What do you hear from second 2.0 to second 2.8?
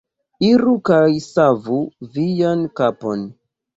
vian